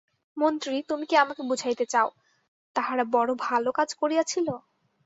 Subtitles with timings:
[0.37, 2.09] মন্ত্রী, তুমি কি আমাকে বুঝাইতে চাও,
[2.75, 4.47] তাহারা বড়ো ভালো কাজ করিয়াছিল?